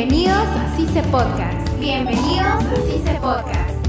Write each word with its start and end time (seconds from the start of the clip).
Bienvenidos 0.00 0.46
a 0.56 0.76
CICE 0.76 1.02
Podcast. 1.10 1.78
Bienvenidos 1.78 2.40
a 2.40 2.76
CICE 2.86 3.20
Podcast. 3.20 3.86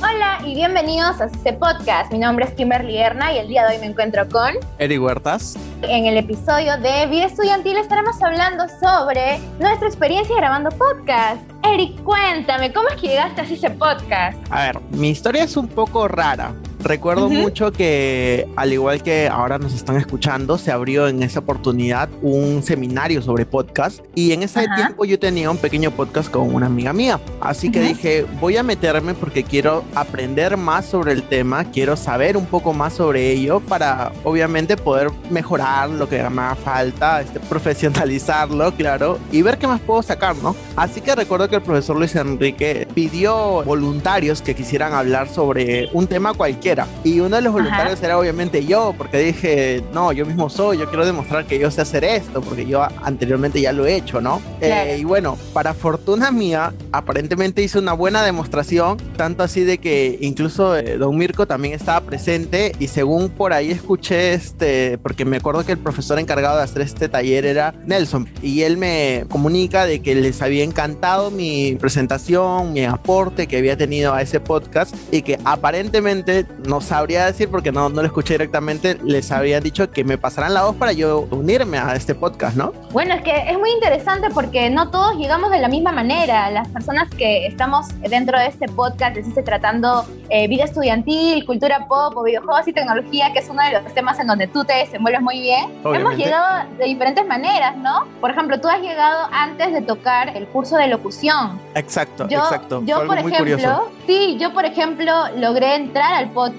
Hola 0.00 0.38
y 0.46 0.54
bienvenidos 0.54 1.20
a 1.20 1.28
CICE 1.30 1.54
Podcast. 1.54 2.12
Mi 2.12 2.20
nombre 2.20 2.44
es 2.44 2.52
Kimberly 2.52 2.96
Erna 2.96 3.32
y 3.32 3.38
el 3.38 3.48
día 3.48 3.66
de 3.66 3.74
hoy 3.74 3.80
me 3.80 3.86
encuentro 3.86 4.28
con 4.28 4.54
Eric 4.78 5.02
Huertas. 5.02 5.56
En 5.82 6.06
el 6.06 6.16
episodio 6.16 6.78
de 6.78 7.08
Vida 7.08 7.24
Estudiantil 7.24 7.78
estaremos 7.78 8.22
hablando 8.22 8.66
sobre 8.78 9.40
nuestra 9.58 9.88
experiencia 9.88 10.36
grabando 10.36 10.70
podcast. 10.70 11.42
Eric, 11.64 12.00
cuéntame, 12.04 12.72
¿cómo 12.72 12.88
es 12.90 13.00
que 13.00 13.08
llegaste 13.08 13.40
a 13.40 13.46
CICE 13.46 13.70
Podcast? 13.70 14.38
A 14.48 14.66
ver, 14.66 14.80
mi 14.90 15.10
historia 15.10 15.42
es 15.42 15.56
un 15.56 15.66
poco 15.66 16.06
rara. 16.06 16.54
Recuerdo 16.82 17.28
mucho 17.28 17.72
que, 17.72 18.48
al 18.56 18.72
igual 18.72 19.02
que 19.02 19.28
ahora 19.28 19.58
nos 19.58 19.74
están 19.74 19.96
escuchando, 19.96 20.56
se 20.56 20.72
abrió 20.72 21.08
en 21.08 21.22
esa 21.22 21.40
oportunidad 21.40 22.08
un 22.22 22.62
seminario 22.62 23.20
sobre 23.20 23.44
podcast. 23.44 24.00
Y 24.14 24.32
en 24.32 24.42
ese 24.42 24.66
tiempo 24.74 25.04
yo 25.04 25.18
tenía 25.18 25.50
un 25.50 25.58
pequeño 25.58 25.90
podcast 25.90 26.30
con 26.30 26.54
una 26.54 26.66
amiga 26.66 26.92
mía. 26.92 27.20
Así 27.40 27.70
que 27.70 27.80
dije, 27.80 28.24
voy 28.40 28.56
a 28.56 28.62
meterme 28.62 29.12
porque 29.12 29.44
quiero 29.44 29.84
aprender 29.94 30.56
más 30.56 30.86
sobre 30.86 31.12
el 31.12 31.22
tema, 31.22 31.64
quiero 31.64 31.96
saber 31.96 32.36
un 32.36 32.46
poco 32.46 32.72
más 32.72 32.94
sobre 32.94 33.30
ello 33.30 33.60
para 33.60 34.12
obviamente 34.24 34.76
poder 34.76 35.10
mejorar 35.28 35.90
lo 35.90 36.08
que 36.08 36.16
me 36.30 36.42
haga 36.42 36.56
falta, 36.56 37.20
este, 37.20 37.40
profesionalizarlo, 37.48 38.72
claro, 38.74 39.18
y 39.30 39.42
ver 39.42 39.58
qué 39.58 39.66
más 39.66 39.80
puedo 39.80 40.02
sacar, 40.02 40.34
¿no? 40.36 40.56
Así 40.76 41.02
que 41.02 41.14
recuerdo 41.14 41.48
que 41.48 41.56
el 41.56 41.62
profesor 41.62 41.96
Luis 41.96 42.16
Enrique 42.16 42.88
pidió 42.94 43.62
voluntarios 43.64 44.40
que 44.40 44.54
quisieran 44.54 44.94
hablar 44.94 45.28
sobre 45.28 45.90
un 45.92 46.06
tema 46.06 46.32
cualquiera 46.32 46.69
y 47.04 47.20
uno 47.20 47.36
de 47.36 47.42
los 47.42 47.52
voluntarios 47.52 48.02
era 48.02 48.18
obviamente 48.18 48.64
yo, 48.64 48.94
porque 48.96 49.18
dije, 49.18 49.82
no, 49.92 50.12
yo 50.12 50.24
mismo 50.24 50.48
soy, 50.48 50.78
yo 50.78 50.88
quiero 50.88 51.04
demostrar 51.04 51.44
que 51.46 51.58
yo 51.58 51.70
sé 51.70 51.80
hacer 51.80 52.04
esto, 52.04 52.40
porque 52.40 52.66
yo 52.66 52.82
anteriormente 53.02 53.60
ya 53.60 53.72
lo 53.72 53.86
he 53.86 53.96
hecho, 53.96 54.20
¿no? 54.20 54.40
Eh, 54.60 54.98
y 55.00 55.04
bueno, 55.04 55.36
para 55.52 55.74
fortuna 55.74 56.30
mía, 56.30 56.72
aparentemente 56.92 57.62
hice 57.62 57.78
una 57.78 57.92
buena 57.92 58.22
demostración, 58.22 58.98
tanto 59.16 59.42
así 59.42 59.64
de 59.64 59.78
que 59.78 60.18
incluso 60.20 60.76
eh, 60.76 60.96
Don 60.96 61.16
Mirko 61.16 61.46
también 61.46 61.74
estaba 61.74 62.00
presente 62.00 62.72
y 62.78 62.88
según 62.88 63.30
por 63.30 63.52
ahí 63.52 63.70
escuché, 63.70 64.34
este, 64.34 64.98
porque 64.98 65.24
me 65.24 65.38
acuerdo 65.38 65.64
que 65.64 65.72
el 65.72 65.78
profesor 65.78 66.18
encargado 66.18 66.58
de 66.58 66.64
hacer 66.64 66.82
este 66.82 67.08
taller 67.08 67.46
era 67.46 67.74
Nelson, 67.86 68.28
y 68.42 68.62
él 68.62 68.76
me 68.76 69.24
comunica 69.28 69.86
de 69.86 70.02
que 70.02 70.14
les 70.14 70.40
había 70.42 70.62
encantado 70.62 71.30
mi 71.30 71.76
presentación, 71.80 72.72
mi 72.72 72.84
aporte 72.84 73.46
que 73.46 73.58
había 73.58 73.76
tenido 73.76 74.14
a 74.14 74.22
ese 74.22 74.40
podcast 74.40 74.94
y 75.10 75.22
que 75.22 75.38
aparentemente 75.44 76.46
no 76.66 76.80
sabría 76.80 77.26
decir 77.26 77.48
porque 77.50 77.72
no, 77.72 77.88
no 77.88 78.00
lo 78.00 78.06
escuché 78.06 78.34
directamente, 78.34 78.98
les 79.04 79.30
había 79.30 79.60
dicho 79.60 79.90
que 79.90 80.04
me 80.04 80.18
pasaran 80.18 80.54
la 80.54 80.64
voz 80.64 80.76
para 80.76 80.92
yo 80.92 81.26
unirme 81.30 81.78
a 81.78 81.94
este 81.94 82.14
podcast, 82.14 82.56
¿no? 82.56 82.72
Bueno, 82.92 83.14
es 83.14 83.22
que 83.22 83.50
es 83.50 83.58
muy 83.58 83.70
interesante 83.70 84.28
porque 84.30 84.70
no 84.70 84.90
todos 84.90 85.16
llegamos 85.16 85.50
de 85.50 85.60
la 85.60 85.68
misma 85.68 85.92
manera. 85.92 86.50
Las 86.50 86.68
personas 86.68 87.08
que 87.10 87.46
estamos 87.46 87.88
dentro 88.00 88.38
de 88.38 88.46
este 88.46 88.68
podcast, 88.68 89.14
deciste 89.14 89.42
tratando 89.42 90.04
eh, 90.28 90.48
vida 90.48 90.64
estudiantil, 90.64 91.44
cultura 91.46 91.86
pop 91.88 92.16
o 92.16 92.22
videojuegos 92.22 92.66
y 92.68 92.72
tecnología, 92.72 93.32
que 93.32 93.40
es 93.40 93.48
uno 93.48 93.62
de 93.62 93.80
los 93.80 93.94
temas 93.94 94.18
en 94.18 94.26
donde 94.26 94.46
tú 94.46 94.64
te 94.64 94.74
desenvuelves 94.74 95.22
muy 95.22 95.40
bien, 95.40 95.70
hemos 95.84 96.16
llegado 96.16 96.68
de 96.78 96.84
diferentes 96.84 97.26
maneras, 97.26 97.76
¿no? 97.76 98.06
Por 98.20 98.30
ejemplo, 98.30 98.60
tú 98.60 98.68
has 98.68 98.80
llegado 98.80 99.28
antes 99.32 99.72
de 99.72 99.82
tocar 99.82 100.36
el 100.36 100.46
curso 100.48 100.76
de 100.76 100.88
locución. 100.88 101.58
Exacto, 101.74 102.26
exacto. 102.28 102.82
Yo, 102.84 103.06
por 103.06 103.18
ejemplo, 103.18 103.90
sí, 104.06 104.36
yo, 104.38 104.52
por 104.52 104.64
ejemplo, 104.64 105.12
logré 105.36 105.76
entrar 105.76 106.12
al 106.14 106.30
podcast 106.30 106.49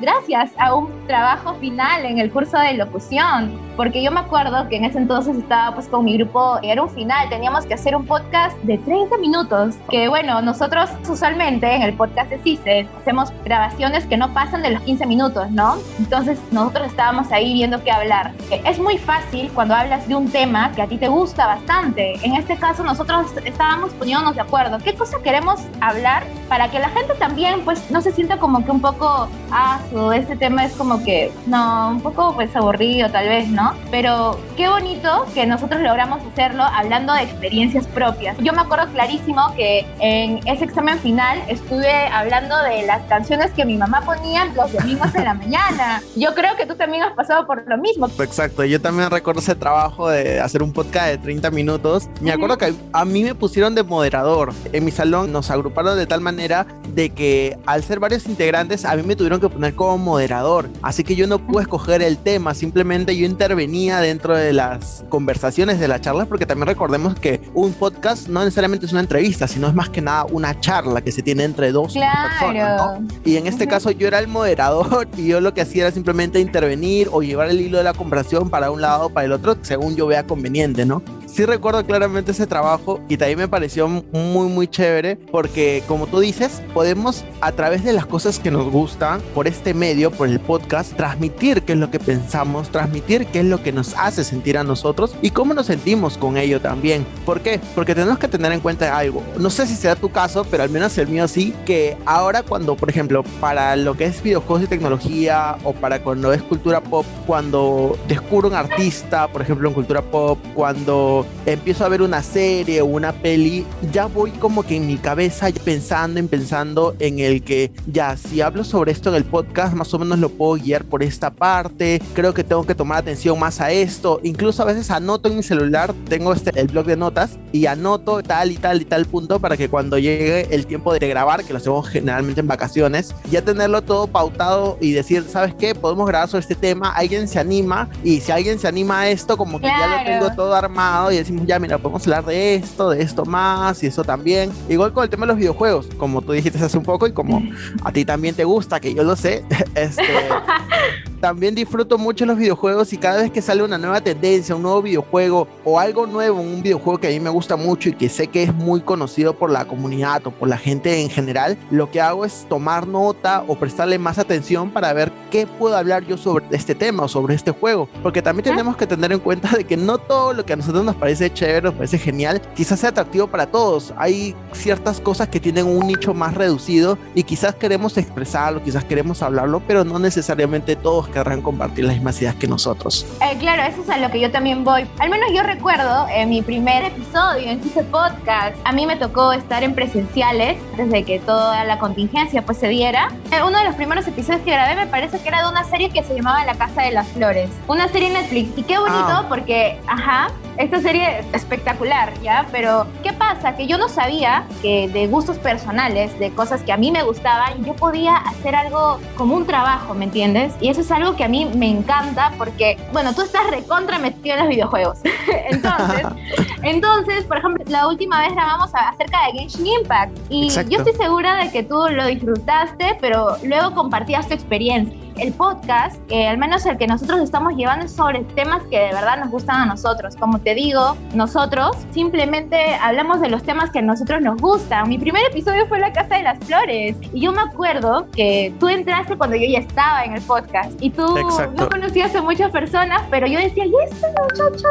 gracias 0.00 0.52
a 0.58 0.74
un 0.74 1.06
trabajo 1.06 1.54
final 1.56 2.04
en 2.04 2.18
el 2.18 2.30
curso 2.30 2.58
de 2.58 2.74
locución, 2.74 3.58
porque 3.76 4.02
yo 4.02 4.10
me 4.10 4.20
acuerdo 4.20 4.68
que 4.68 4.76
en 4.76 4.84
ese 4.84 4.98
entonces 4.98 5.36
estaba 5.36 5.74
pues 5.74 5.88
con 5.88 6.04
mi 6.04 6.16
grupo, 6.16 6.58
era 6.62 6.82
un 6.82 6.90
final, 6.90 7.28
teníamos 7.28 7.66
que 7.66 7.74
hacer 7.74 7.96
un 7.96 8.06
podcast 8.06 8.56
de 8.62 8.78
30 8.78 9.18
minutos, 9.18 9.76
que 9.90 10.08
bueno, 10.08 10.40
nosotros 10.42 10.90
usualmente 11.08 11.74
en 11.74 11.82
el 11.82 11.94
podcast 11.94 12.30
de 12.30 12.38
CICE 12.38 12.88
hacemos 13.00 13.32
grabaciones 13.44 14.06
que 14.06 14.16
no 14.16 14.32
pasan 14.32 14.62
de 14.62 14.70
los 14.70 14.82
15 14.82 15.06
minutos, 15.06 15.50
¿no? 15.50 15.76
Entonces 15.98 16.38
nosotros 16.50 16.86
estábamos 16.88 17.30
ahí 17.32 17.52
viendo 17.52 17.82
qué 17.82 17.90
hablar. 17.90 18.32
Es 18.64 18.78
muy 18.78 18.98
fácil 18.98 19.50
cuando 19.54 19.74
hablas 19.74 20.06
de 20.08 20.14
un 20.14 20.30
tema 20.30 20.72
que 20.72 20.82
a 20.82 20.86
ti 20.86 20.98
te 20.98 21.08
gusta 21.08 21.46
bastante. 21.46 22.14
En 22.24 22.34
este 22.34 22.56
caso 22.56 22.82
nosotros 22.82 23.26
estábamos 23.44 23.92
poniéndonos 23.94 24.34
de 24.34 24.42
acuerdo, 24.42 24.78
¿qué 24.78 24.94
cosa 24.94 25.18
queremos 25.22 25.60
hablar 25.80 26.24
para 26.48 26.70
que 26.70 26.78
la 26.78 26.88
gente 26.90 27.14
también 27.14 27.60
pues 27.64 27.90
no 27.90 28.00
se 28.00 28.12
sienta 28.12 28.38
como 28.38 28.64
que 28.64 28.70
un 28.70 28.80
poco 28.80 29.28
ah, 29.50 29.78
este 30.14 30.36
tema 30.36 30.64
es 30.64 30.72
como 30.72 31.02
que, 31.02 31.32
no, 31.46 31.90
un 31.90 32.00
poco 32.00 32.34
pues 32.34 32.54
aburrido 32.56 33.10
tal 33.10 33.28
vez, 33.28 33.48
¿no? 33.48 33.63
Pero 33.90 34.38
qué 34.56 34.68
bonito 34.68 35.26
que 35.34 35.46
nosotros 35.46 35.80
logramos 35.80 36.20
hacerlo 36.32 36.62
hablando 36.62 37.12
de 37.12 37.22
experiencias 37.22 37.86
propias. 37.86 38.36
Yo 38.38 38.52
me 38.52 38.60
acuerdo 38.60 38.86
clarísimo 38.92 39.54
que 39.56 39.86
en 40.00 40.46
ese 40.46 40.64
examen 40.64 40.98
final 40.98 41.42
estuve 41.48 42.06
hablando 42.08 42.60
de 42.62 42.86
las 42.86 43.02
canciones 43.02 43.52
que 43.52 43.64
mi 43.64 43.76
mamá 43.76 44.02
ponía 44.04 44.44
los 44.46 44.72
domingos 44.72 45.14
en 45.14 45.24
la 45.24 45.34
mañana. 45.44 46.02
Yo 46.16 46.34
creo 46.34 46.56
que 46.56 46.66
tú 46.66 46.74
también 46.74 47.02
has 47.02 47.12
pasado 47.14 47.46
por 47.46 47.66
lo 47.66 47.78
mismo. 47.78 48.06
Exacto, 48.18 48.64
yo 48.64 48.80
también 48.80 49.10
recuerdo 49.10 49.40
ese 49.40 49.54
trabajo 49.54 50.08
de 50.08 50.40
hacer 50.40 50.62
un 50.62 50.72
podcast 50.72 51.06
de 51.06 51.18
30 51.18 51.50
minutos. 51.50 52.08
Me 52.20 52.32
acuerdo 52.32 52.58
que 52.58 52.74
a 52.92 53.04
mí 53.04 53.24
me 53.24 53.34
pusieron 53.34 53.74
de 53.74 53.82
moderador. 53.82 54.52
En 54.72 54.84
mi 54.84 54.90
salón 54.90 55.32
nos 55.32 55.50
agruparon 55.50 55.96
de 55.96 56.06
tal 56.06 56.20
manera 56.20 56.66
de 56.88 57.10
que 57.10 57.58
al 57.66 57.82
ser 57.82 58.00
varios 58.00 58.26
integrantes 58.26 58.84
a 58.84 58.94
mí 58.96 59.02
me 59.02 59.16
tuvieron 59.16 59.40
que 59.40 59.48
poner 59.48 59.74
como 59.74 59.98
moderador, 59.98 60.68
así 60.82 61.04
que 61.04 61.16
yo 61.16 61.26
no 61.26 61.38
pude 61.38 61.62
escoger 61.62 62.02
el 62.02 62.18
tema, 62.18 62.54
simplemente 62.54 63.16
yo 63.16 63.26
intervenía 63.26 63.53
dentro 63.56 64.36
de 64.36 64.52
las 64.52 65.04
conversaciones 65.08 65.78
de 65.78 65.88
las 65.88 66.00
charlas, 66.00 66.26
porque 66.26 66.44
también 66.44 66.66
recordemos 66.66 67.14
que 67.18 67.40
un 67.54 67.72
podcast 67.72 68.28
no 68.28 68.40
necesariamente 68.40 68.86
es 68.86 68.92
una 68.92 69.00
entrevista, 69.00 69.46
sino 69.46 69.68
es 69.68 69.74
más 69.74 69.88
que 69.88 70.00
nada 70.00 70.24
una 70.24 70.58
charla 70.60 71.00
que 71.02 71.12
se 71.12 71.22
tiene 71.22 71.44
entre 71.44 71.72
dos 71.72 71.94
personas. 71.94 73.00
Y 73.24 73.36
en 73.36 73.46
este 73.46 73.66
caso 73.66 73.90
yo 73.90 74.08
era 74.08 74.18
el 74.18 74.28
moderador 74.28 75.08
y 75.16 75.28
yo 75.28 75.40
lo 75.40 75.54
que 75.54 75.60
hacía 75.60 75.84
era 75.84 75.92
simplemente 75.92 76.40
intervenir 76.40 77.08
o 77.12 77.22
llevar 77.22 77.48
el 77.48 77.60
hilo 77.60 77.78
de 77.78 77.84
la 77.84 77.94
conversación 77.94 78.50
para 78.50 78.70
un 78.70 78.80
lado 78.80 79.06
o 79.06 79.10
para 79.10 79.26
el 79.26 79.32
otro, 79.32 79.56
según 79.62 79.96
yo 79.96 80.06
vea 80.06 80.24
conveniente, 80.24 80.84
¿no? 80.84 81.02
Sí 81.34 81.44
recuerdo 81.44 81.84
claramente 81.84 82.30
ese 82.30 82.46
trabajo 82.46 83.00
y 83.08 83.16
también 83.16 83.40
me 83.40 83.48
pareció 83.48 83.88
muy, 83.88 84.48
muy 84.48 84.68
chévere 84.68 85.16
porque, 85.16 85.82
como 85.88 86.06
tú 86.06 86.20
dices, 86.20 86.62
podemos 86.72 87.24
a 87.40 87.50
través 87.50 87.82
de 87.82 87.92
las 87.92 88.06
cosas 88.06 88.38
que 88.38 88.52
nos 88.52 88.70
gustan, 88.70 89.20
por 89.34 89.48
este 89.48 89.74
medio, 89.74 90.12
por 90.12 90.28
el 90.28 90.38
podcast, 90.38 90.94
transmitir 90.94 91.62
qué 91.62 91.72
es 91.72 91.78
lo 91.78 91.90
que 91.90 91.98
pensamos, 91.98 92.68
transmitir 92.70 93.26
qué 93.26 93.40
es 93.40 93.46
lo 93.46 93.62
que 93.64 93.72
nos 93.72 93.94
hace 93.94 94.22
sentir 94.22 94.56
a 94.56 94.62
nosotros 94.62 95.16
y 95.22 95.30
cómo 95.30 95.54
nos 95.54 95.66
sentimos 95.66 96.16
con 96.16 96.36
ello 96.36 96.60
también. 96.60 97.04
¿Por 97.26 97.40
qué? 97.40 97.60
Porque 97.74 97.96
tenemos 97.96 98.18
que 98.18 98.28
tener 98.28 98.52
en 98.52 98.60
cuenta 98.60 98.96
algo. 98.96 99.20
No 99.36 99.50
sé 99.50 99.66
si 99.66 99.74
sea 99.74 99.96
tu 99.96 100.10
caso, 100.10 100.46
pero 100.48 100.62
al 100.62 100.70
menos 100.70 100.96
el 100.98 101.08
mío 101.08 101.26
sí, 101.26 101.52
que 101.66 101.96
ahora 102.06 102.44
cuando, 102.44 102.76
por 102.76 102.90
ejemplo, 102.90 103.24
para 103.40 103.74
lo 103.74 103.96
que 103.96 104.04
es 104.04 104.22
videojuegos 104.22 104.64
y 104.64 104.68
tecnología 104.68 105.56
o 105.64 105.72
para 105.72 106.00
cuando 106.00 106.32
es 106.32 106.42
cultura 106.42 106.80
pop, 106.80 107.04
cuando 107.26 107.98
descubro 108.06 108.48
un 108.48 108.54
artista, 108.54 109.26
por 109.26 109.42
ejemplo, 109.42 109.68
en 109.68 109.74
cultura 109.74 110.00
pop, 110.00 110.38
cuando 110.54 111.23
empiezo 111.46 111.84
a 111.84 111.88
ver 111.88 112.02
una 112.02 112.22
serie 112.22 112.80
o 112.80 112.86
una 112.86 113.12
peli, 113.12 113.66
ya 113.92 114.06
voy 114.06 114.30
como 114.32 114.62
que 114.62 114.76
en 114.76 114.86
mi 114.86 114.96
cabeza 114.96 115.48
pensando, 115.64 116.20
en 116.20 116.28
pensando 116.28 116.94
en 116.98 117.18
el 117.18 117.42
que 117.42 117.72
ya, 117.86 118.16
si 118.16 118.40
hablo 118.40 118.64
sobre 118.64 118.92
esto 118.92 119.10
en 119.10 119.16
el 119.16 119.24
podcast, 119.24 119.74
más 119.74 119.92
o 119.94 119.98
menos 119.98 120.18
lo 120.18 120.28
puedo 120.28 120.62
guiar 120.62 120.84
por 120.84 121.02
esta 121.02 121.30
parte, 121.30 122.00
creo 122.14 122.34
que 122.34 122.44
tengo 122.44 122.64
que 122.64 122.74
tomar 122.74 122.98
atención 122.98 123.38
más 123.38 123.60
a 123.60 123.70
esto, 123.70 124.20
incluso 124.22 124.62
a 124.62 124.66
veces 124.66 124.90
anoto 124.90 125.28
en 125.28 125.36
mi 125.36 125.42
celular, 125.42 125.94
tengo 126.08 126.32
este, 126.32 126.58
el 126.58 126.68
blog 126.68 126.86
de 126.86 126.96
notas 126.96 127.38
y 127.52 127.66
anoto 127.66 128.22
tal 128.22 128.52
y 128.52 128.56
tal 128.56 128.82
y 128.82 128.84
tal 128.84 129.06
punto 129.06 129.38
para 129.38 129.56
que 129.56 129.68
cuando 129.68 129.98
llegue 129.98 130.54
el 130.54 130.66
tiempo 130.66 130.92
de 130.92 131.06
grabar, 131.06 131.44
que 131.44 131.52
lo 131.52 131.58
hacemos 131.58 131.88
generalmente 131.88 132.40
en 132.40 132.48
vacaciones, 132.48 133.14
ya 133.30 133.42
tenerlo 133.42 133.82
todo 133.82 134.06
pautado 134.06 134.78
y 134.80 134.92
decir, 134.92 135.24
¿sabes 135.28 135.54
qué? 135.54 135.74
Podemos 135.74 136.06
grabar 136.06 136.28
sobre 136.28 136.42
este 136.42 136.54
tema, 136.54 136.90
alguien 136.90 137.28
se 137.28 137.38
anima 137.38 137.88
y 138.02 138.20
si 138.20 138.32
alguien 138.32 138.58
se 138.58 138.68
anima 138.68 139.00
a 139.00 139.08
esto, 139.10 139.36
como 139.36 139.58
que 139.60 139.66
ya 139.66 139.98
lo 139.98 140.04
tengo 140.04 140.34
todo 140.34 140.54
armado 140.54 141.12
y 141.14 141.18
decimos, 141.18 141.46
ya, 141.46 141.58
mira, 141.58 141.78
podemos 141.78 142.02
hablar 142.02 142.24
de 142.24 142.56
esto, 142.56 142.90
de 142.90 143.02
esto 143.02 143.24
más 143.24 143.82
y 143.82 143.86
eso 143.86 144.04
también. 144.04 144.50
Igual 144.68 144.92
con 144.92 145.04
el 145.04 145.10
tema 145.10 145.26
de 145.26 145.28
los 145.28 145.38
videojuegos, 145.38 145.88
como 145.96 146.22
tú 146.22 146.32
dijiste 146.32 146.58
hace 146.58 146.76
un 146.78 146.84
poco 146.84 147.06
y 147.06 147.12
como 147.12 147.42
a 147.84 147.92
ti 147.92 148.04
también 148.04 148.34
te 148.34 148.44
gusta, 148.44 148.80
que 148.80 148.94
yo 148.94 149.04
lo 149.04 149.16
sé, 149.16 149.44
este, 149.74 150.02
también 151.24 151.54
disfruto 151.54 151.96
mucho 151.96 152.26
los 152.26 152.36
videojuegos 152.36 152.92
y 152.92 152.98
cada 152.98 153.22
vez 153.22 153.30
que 153.30 153.40
sale 153.40 153.62
una 153.62 153.78
nueva 153.78 154.02
tendencia, 154.02 154.54
un 154.54 154.60
nuevo 154.60 154.82
videojuego 154.82 155.48
o 155.64 155.80
algo 155.80 156.06
nuevo, 156.06 156.38
un 156.38 156.62
videojuego 156.62 156.98
que 156.98 157.06
a 157.06 157.10
mí 157.10 157.18
me 157.18 157.30
gusta 157.30 157.56
mucho 157.56 157.88
y 157.88 157.94
que 157.94 158.10
sé 158.10 158.26
que 158.26 158.42
es 158.42 158.52
muy 158.52 158.82
conocido 158.82 159.32
por 159.32 159.48
la 159.48 159.64
comunidad 159.64 160.26
o 160.26 160.32
por 160.32 160.50
la 160.50 160.58
gente 160.58 161.00
en 161.00 161.08
general, 161.08 161.56
lo 161.70 161.90
que 161.90 162.02
hago 162.02 162.26
es 162.26 162.44
tomar 162.46 162.86
nota 162.86 163.42
o 163.48 163.58
prestarle 163.58 163.98
más 163.98 164.18
atención 164.18 164.70
para 164.70 164.92
ver 164.92 165.10
qué 165.30 165.46
puedo 165.46 165.78
hablar 165.78 166.04
yo 166.04 166.18
sobre 166.18 166.44
este 166.50 166.74
tema 166.74 167.04
o 167.04 167.08
sobre 167.08 167.34
este 167.34 167.52
juego. 167.52 167.88
Porque 168.02 168.20
también 168.20 168.44
tenemos 168.44 168.76
que 168.76 168.86
tener 168.86 169.10
en 169.10 169.20
cuenta 169.20 169.56
de 169.56 169.64
que 169.64 169.78
no 169.78 169.96
todo 169.96 170.34
lo 170.34 170.44
que 170.44 170.52
a 170.52 170.56
nosotros 170.56 170.84
nos 170.84 170.96
parece 170.96 171.32
chévere, 171.32 171.62
nos 171.62 171.74
parece 171.74 171.96
genial, 171.96 172.42
quizás 172.54 172.80
sea 172.80 172.90
atractivo 172.90 173.28
para 173.28 173.46
todos. 173.46 173.94
Hay 173.96 174.36
ciertas 174.52 175.00
cosas 175.00 175.28
que 175.28 175.40
tienen 175.40 175.64
un 175.64 175.86
nicho 175.86 176.12
más 176.12 176.34
reducido 176.34 176.98
y 177.14 177.22
quizás 177.22 177.54
queremos 177.54 177.96
expresarlo, 177.96 178.62
quizás 178.62 178.84
queremos 178.84 179.22
hablarlo, 179.22 179.62
pero 179.66 179.84
no 179.84 179.98
necesariamente 179.98 180.76
todos 180.76 181.13
querrán 181.14 181.40
compartir 181.40 181.84
las 181.86 181.94
mismas 181.94 182.20
ideas 182.20 182.34
que 182.34 182.46
nosotros. 182.46 183.06
Eh, 183.22 183.36
claro, 183.38 183.62
eso 183.62 183.80
es 183.82 183.88
a 183.88 183.96
lo 183.98 184.10
que 184.10 184.20
yo 184.20 184.30
también 184.30 184.64
voy. 184.64 184.84
Al 184.98 185.08
menos 185.08 185.30
yo 185.32 185.42
recuerdo 185.42 186.06
en 186.10 186.28
mi 186.28 186.42
primer 186.42 186.84
episodio 186.84 187.48
en 187.50 187.62
Cise 187.62 187.84
Podcast, 187.84 188.56
a 188.64 188.72
mí 188.72 188.84
me 188.86 188.96
tocó 188.96 189.32
estar 189.32 189.62
en 189.62 189.74
presenciales 189.74 190.58
desde 190.76 191.04
que 191.04 191.20
toda 191.20 191.64
la 191.64 191.78
contingencia 191.78 192.42
pues 192.44 192.58
se 192.58 192.68
diera. 192.68 193.08
Eh, 193.30 193.36
uno 193.46 193.56
de 193.58 193.64
los 193.64 193.76
primeros 193.76 194.06
episodios 194.08 194.42
que 194.42 194.50
grabé 194.50 194.74
me 194.74 194.86
parece 194.88 195.18
que 195.20 195.28
era 195.28 195.42
de 195.44 195.48
una 195.48 195.64
serie 195.64 195.88
que 195.90 196.02
se 196.02 196.14
llamaba 196.14 196.44
La 196.44 196.54
Casa 196.56 196.82
de 196.82 196.90
las 196.90 197.06
Flores, 197.08 197.48
una 197.68 197.88
serie 197.88 198.10
Netflix. 198.10 198.58
Y 198.58 198.62
qué 198.64 198.76
bonito 198.78 198.94
Ah. 199.06 199.26
porque, 199.28 199.78
ajá, 199.86 200.28
esta 200.56 200.80
serie 200.80 201.20
es 201.20 201.26
espectacular, 201.32 202.12
¿ya? 202.22 202.46
Pero, 202.52 202.86
¿qué 203.02 203.12
pasa? 203.12 203.54
Que 203.56 203.66
yo 203.66 203.78
no 203.78 203.88
sabía 203.88 204.44
que 204.62 204.88
de 204.88 205.06
gustos 205.06 205.38
personales, 205.38 206.18
de 206.18 206.30
cosas 206.30 206.62
que 206.62 206.72
a 206.72 206.76
mí 206.76 206.90
me 206.90 207.02
gustaban, 207.02 207.64
yo 207.64 207.74
podía 207.74 208.16
hacer 208.16 208.54
algo 208.56 208.98
como 209.16 209.36
un 209.36 209.46
trabajo, 209.46 209.94
¿me 209.94 210.04
entiendes? 210.04 210.52
Y 210.60 210.68
eso 210.68 210.80
es 210.80 210.90
algo 210.90 211.03
que 211.12 211.24
a 211.24 211.28
mí 211.28 211.44
me 211.44 211.70
encanta 211.70 212.32
porque, 212.38 212.78
bueno, 212.92 213.14
tú 213.14 213.22
estás 213.22 213.50
recontra 213.50 213.98
metido 213.98 214.36
en 214.36 214.40
los 214.40 214.48
videojuegos. 214.48 214.98
entonces, 215.50 216.06
entonces, 216.62 217.24
por 217.24 217.38
ejemplo, 217.38 217.64
la 217.68 217.86
última 217.86 218.20
vez 218.20 218.32
grabamos 218.32 218.70
acerca 218.74 219.26
de 219.26 219.38
Genshin 219.38 219.66
Impact 219.66 220.16
y 220.30 220.44
Exacto. 220.44 220.70
yo 220.70 220.78
estoy 220.78 220.94
segura 220.94 221.44
de 221.44 221.50
que 221.50 221.62
tú 221.62 221.86
lo 221.90 222.06
disfrutaste, 222.06 222.96
pero 223.00 223.36
luego 223.42 223.74
compartías 223.74 224.26
tu 224.26 224.34
experiencia. 224.34 225.03
El 225.16 225.32
podcast, 225.32 226.00
eh, 226.08 226.26
al 226.26 226.38
menos 226.38 226.66
el 226.66 226.76
que 226.76 226.86
nosotros 226.86 227.20
estamos 227.20 227.54
llevando, 227.54 227.86
es 227.86 227.92
sobre 227.92 228.20
temas 228.34 228.62
que 228.64 228.78
de 228.78 228.92
verdad 228.92 229.18
nos 229.18 229.30
gustan 229.30 229.60
a 229.60 229.66
nosotros. 229.66 230.16
Como 230.16 230.40
te 230.40 230.54
digo, 230.54 230.96
nosotros 231.14 231.76
simplemente 231.92 232.74
hablamos 232.80 233.20
de 233.20 233.28
los 233.28 233.42
temas 233.42 233.70
que 233.70 233.78
a 233.78 233.82
nosotros 233.82 234.20
nos 234.20 234.40
gustan. 234.40 234.88
Mi 234.88 234.98
primer 234.98 235.22
episodio 235.30 235.66
fue 235.66 235.78
La 235.78 235.92
Casa 235.92 236.16
de 236.16 236.22
las 236.22 236.38
Flores. 236.40 236.96
Y 237.12 237.20
yo 237.20 237.32
me 237.32 237.42
acuerdo 237.42 238.06
que 238.14 238.52
tú 238.58 238.68
entraste 238.68 239.16
cuando 239.16 239.36
yo 239.36 239.46
ya 239.46 239.60
estaba 239.60 240.04
en 240.04 240.14
el 240.14 240.22
podcast. 240.22 240.72
Y 240.80 240.90
tú 240.90 241.16
Exacto. 241.16 241.62
no 241.62 241.68
conocías 241.68 242.14
a 242.14 242.22
muchas 242.22 242.50
personas, 242.50 243.02
pero 243.10 243.26
yo 243.26 243.38
decía, 243.38 243.64
¿y 243.66 243.72
este 243.84 244.06
muchacho 244.08 244.68